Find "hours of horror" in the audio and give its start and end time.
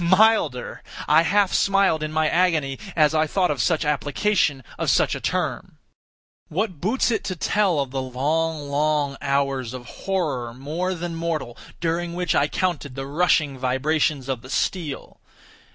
9.21-10.55